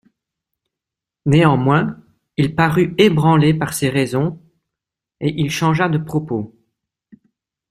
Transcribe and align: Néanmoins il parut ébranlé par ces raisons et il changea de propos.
Néanmoins 1.27 2.03
il 2.35 2.55
parut 2.55 2.95
ébranlé 2.97 3.53
par 3.53 3.75
ces 3.75 3.87
raisons 3.87 4.41
et 5.19 5.29
il 5.39 5.51
changea 5.51 5.89
de 5.89 5.99
propos. 5.99 6.57